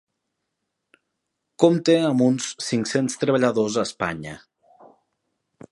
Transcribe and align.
Compta 1.63 1.95
amb 2.07 2.25
uns 2.29 2.49
cinc-cents 2.69 3.21
treballadors 3.25 3.79
a 3.83 3.87
Espanya. 3.91 4.37